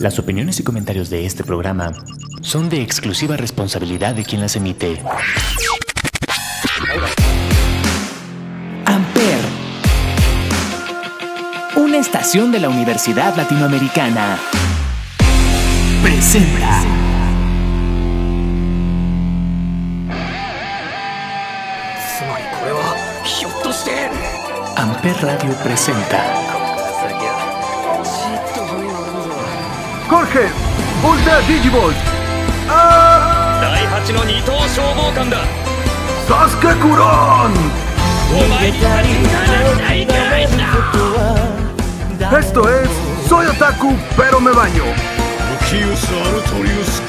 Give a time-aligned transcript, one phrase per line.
[0.00, 1.92] Las opiniones y comentarios de este programa
[2.40, 5.02] son de exclusiva responsabilidad de quien las emite.
[8.84, 9.40] Amper,
[11.76, 14.38] una estación de la Universidad Latinoamericana,
[16.02, 16.82] presenta.
[24.76, 26.55] Amper Radio presenta.
[30.08, 30.50] コルヘン
[31.02, 31.94] ボルダディジボーズ
[32.68, 35.38] あ第8の二等消防官だ。
[36.28, 37.52] サスケクローン
[38.30, 39.34] お前に足りな
[39.82, 40.62] ないタいな。
[42.38, 42.88] Esto es
[43.28, 44.84] Soy Otaku pero me baño.
[45.60, 46.06] Lucius
[46.62, 47.02] ゥス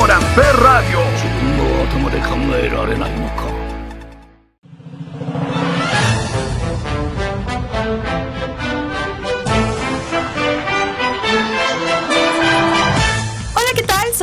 [0.00, 3.55] オランペラディオ自分の頭で考えられないのか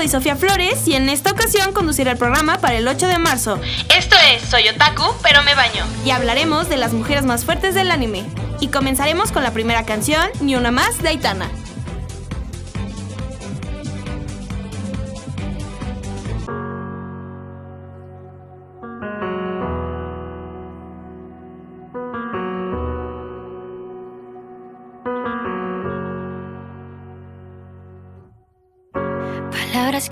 [0.04, 3.58] Soy Sofía Flores y en esta ocasión conduciré el programa para el 8 de marzo.
[3.88, 5.86] Esto es Soy Otaku, pero me baño.
[6.04, 8.26] Y hablaremos de las mujeres más fuertes del anime.
[8.60, 11.50] Y comenzaremos con la primera canción, Ni una más, de Aitana.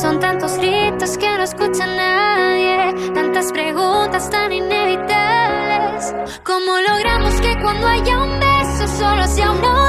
[0.00, 6.14] Son tantos gritos que no escucha nadie, tantas preguntas tan inevitables.
[6.42, 9.81] ¿Cómo logramos que cuando haya un beso solo sea de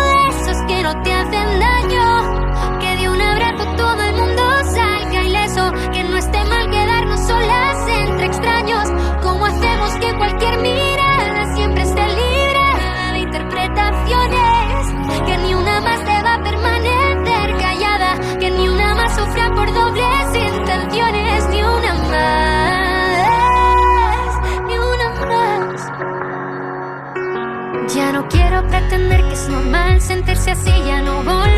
[30.44, 31.53] sentirse así, ya no volveré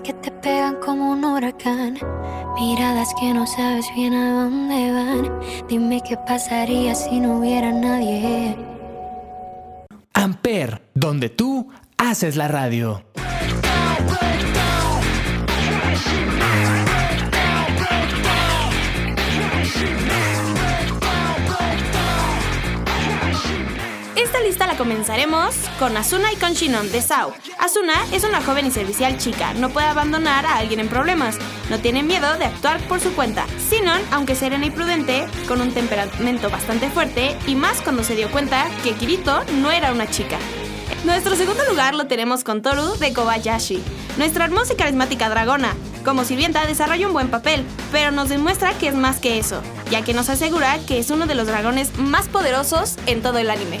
[0.00, 1.98] que te pegan como un huracán,
[2.54, 5.40] miradas que no sabes bien a dónde van.
[5.68, 8.56] Dime qué pasaría si no hubiera nadie.
[10.12, 13.02] Amper, donde tú haces la radio.
[24.46, 27.34] Lista la comenzaremos con Asuna y con Shinon de Sao.
[27.58, 31.36] Asuna es una joven y servicial chica, no puede abandonar a alguien en problemas,
[31.68, 33.44] no tiene miedo de actuar por su cuenta.
[33.68, 38.30] Shinon, aunque serena y prudente, con un temperamento bastante fuerte y más cuando se dio
[38.30, 40.38] cuenta que Kirito no era una chica.
[41.04, 43.82] Nuestro segundo lugar lo tenemos con Toru de Kobayashi,
[44.16, 45.74] nuestra hermosa y carismática dragona.
[46.04, 49.60] Como sirvienta desarrolla un buen papel, pero nos demuestra que es más que eso,
[49.90, 53.50] ya que nos asegura que es uno de los dragones más poderosos en todo el
[53.50, 53.80] anime.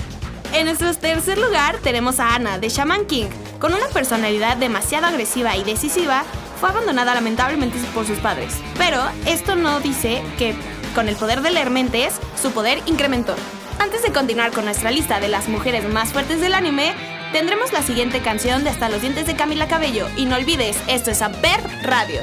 [0.56, 3.26] En nuestro tercer lugar tenemos a Ana de Shaman King.
[3.58, 6.24] Con una personalidad demasiado agresiva y decisiva,
[6.58, 8.54] fue abandonada lamentablemente por sus padres.
[8.78, 10.54] Pero esto no dice que
[10.94, 13.36] con el poder de leer mentes, su poder incrementó.
[13.78, 16.94] Antes de continuar con nuestra lista de las mujeres más fuertes del anime,
[17.32, 20.08] tendremos la siguiente canción de Hasta los dientes de Camila Cabello.
[20.16, 22.22] Y no olvides, esto es Amper Radio.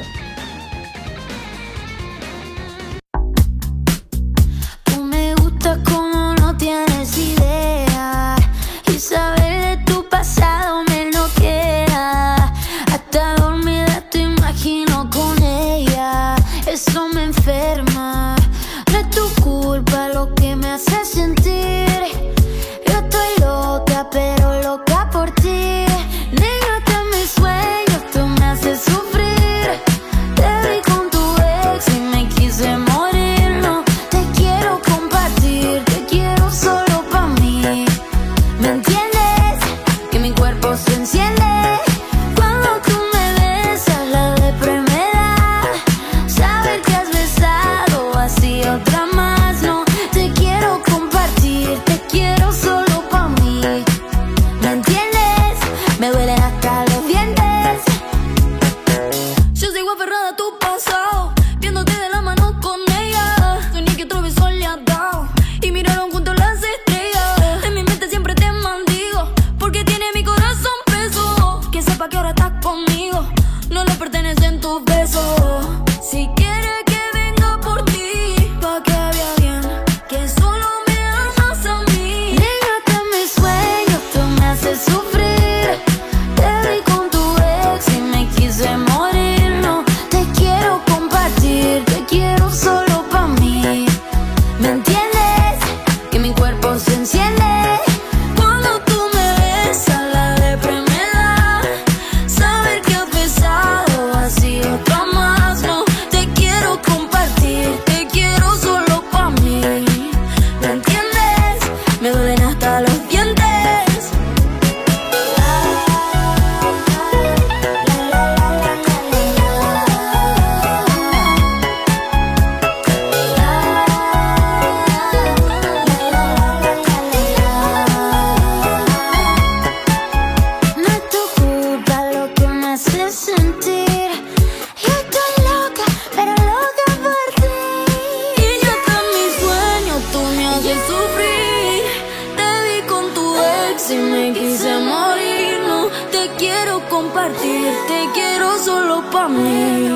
[143.89, 145.59] Y me quise morir.
[145.67, 149.89] No te quiero compartir, te quiero solo para mí.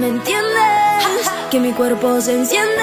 [0.00, 1.30] ¿Me entiendes?
[1.50, 2.82] Que mi cuerpo se enciende.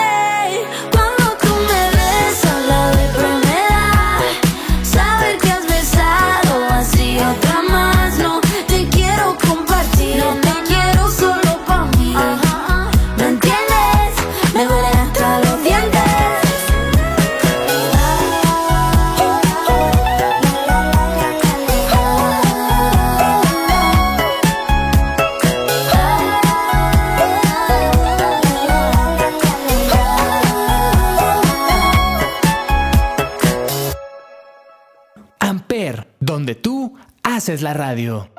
[36.40, 38.30] Donde tú haces la radio.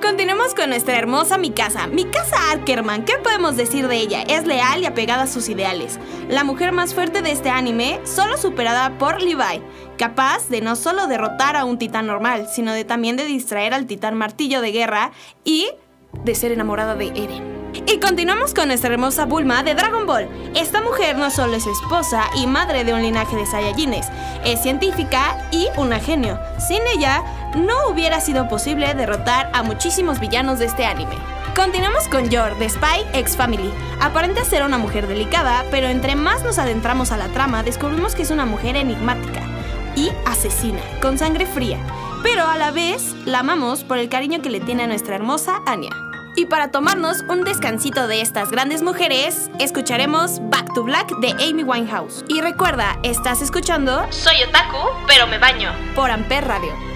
[0.00, 1.88] Continuemos con nuestra hermosa Mikasa.
[1.88, 4.22] Mikasa Ackerman, ¿qué podemos decir de ella?
[4.22, 5.98] Es leal y apegada a sus ideales.
[6.28, 9.60] La mujer más fuerte de este anime, solo superada por Levi,
[9.98, 13.86] capaz de no solo derrotar a un titán normal, sino de también de distraer al
[13.86, 15.10] titán martillo de guerra
[15.42, 15.68] y
[16.22, 17.55] de ser enamorada de Eren.
[17.84, 20.28] Y continuamos con nuestra hermosa Bulma de Dragon Ball.
[20.54, 24.06] Esta mujer no solo es esposa y madre de un linaje de Saiyajines,
[24.44, 26.38] es científica y una genio.
[26.58, 27.22] Sin ella,
[27.54, 31.16] no hubiera sido posible derrotar a muchísimos villanos de este anime.
[31.54, 33.70] Continuamos con Yor de Spy X Family.
[34.00, 38.22] Aparenta ser una mujer delicada, pero entre más nos adentramos a la trama, descubrimos que
[38.22, 39.42] es una mujer enigmática
[39.96, 41.78] y asesina, con sangre fría.
[42.22, 45.62] Pero a la vez la amamos por el cariño que le tiene a nuestra hermosa
[45.66, 45.90] Anya.
[46.36, 51.64] Y para tomarnos un descansito de estas grandes mujeres, escucharemos Back to Black de Amy
[51.64, 52.24] Winehouse.
[52.28, 56.95] Y recuerda, estás escuchando Soy Otaku, pero me baño por Amper Radio.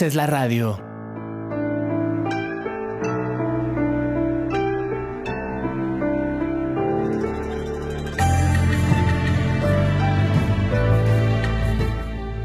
[0.00, 0.80] Haces la radio.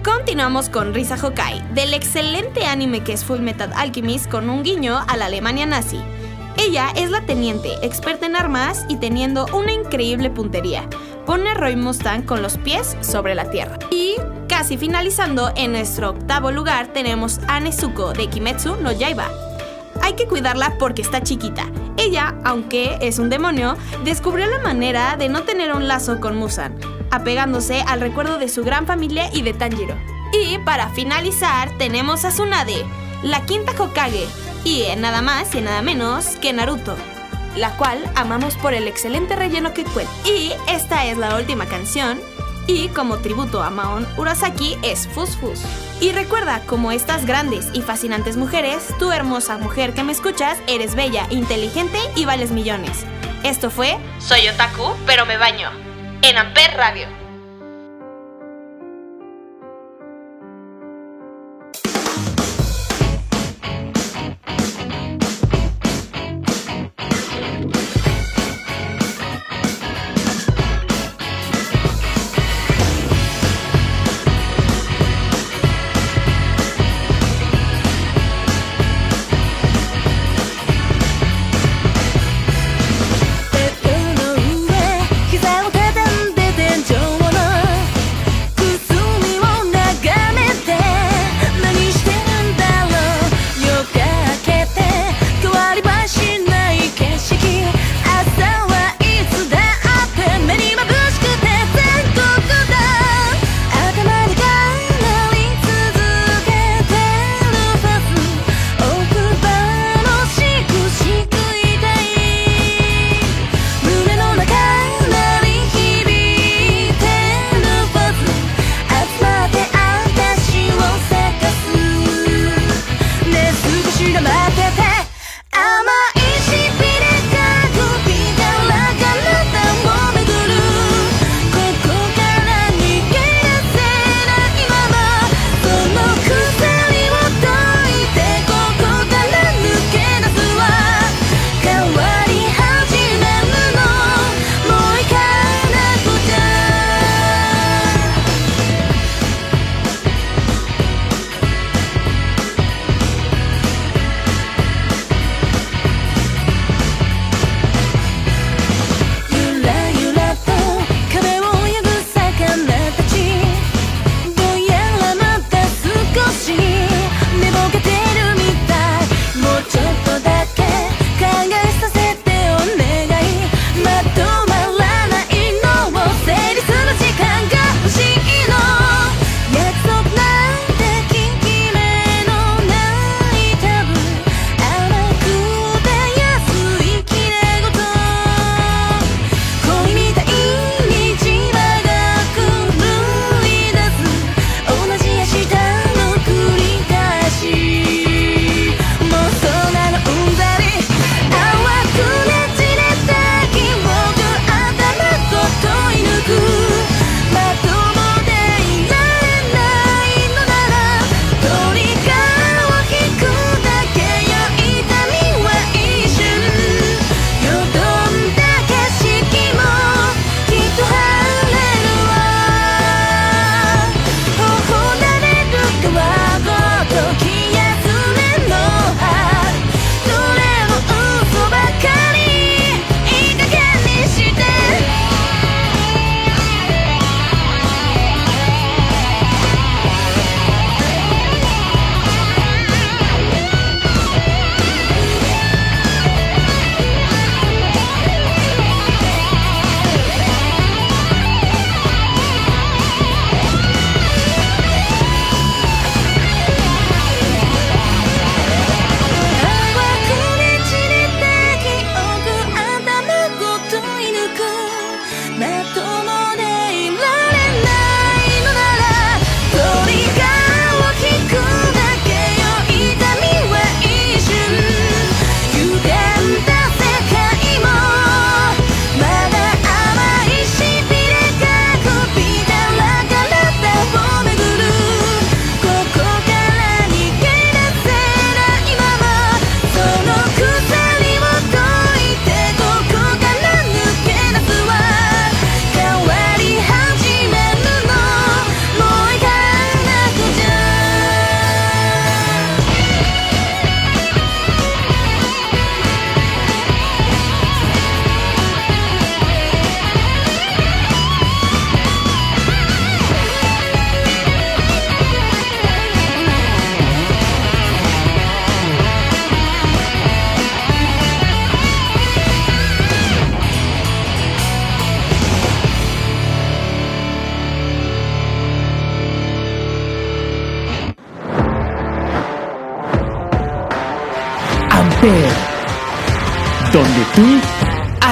[0.04, 4.98] Continuamos con Risa Hokai, del excelente anime que es Full Metal Alchemist con un guiño
[5.08, 6.02] a la Alemania nazi.
[6.58, 10.90] Ella es la teniente, experta en armas y teniendo una increíble puntería.
[11.26, 13.80] Pone a Roy Mustang con los pies sobre la tierra.
[13.92, 14.16] Y
[14.58, 19.30] casi finalizando, en nuestro octavo lugar tenemos a Nezuko de Kimetsu no Yaiba.
[20.02, 21.70] Hay que cuidarla porque está chiquita.
[21.98, 26.74] Ella, aunque es un demonio, descubrió la manera de no tener un lazo con Musan,
[27.12, 29.98] apegándose al recuerdo de su gran familia y de Tanjiro.
[30.32, 32.86] Y para finalizar tenemos a Tsunade,
[33.24, 34.26] la quinta Hokage,
[34.64, 36.96] y nada más y nada menos que Naruto,
[37.58, 40.14] la cual amamos por el excelente relleno que cuenta.
[40.24, 42.22] Y esta es la última canción,
[42.68, 45.62] y como tributo a Maon Urasaki es Fus Fus.
[46.02, 50.96] Y recuerda, como estas grandes y fascinantes mujeres, tú hermosa mujer que me escuchas, eres
[50.96, 53.06] bella, inteligente y vales millones.
[53.44, 55.70] Esto fue Soy Otaku, pero me baño.
[56.22, 57.25] En Amper Radio.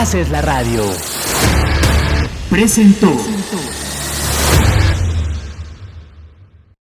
[0.04, 0.84] Haces la radio.
[2.50, 3.10] Presentó.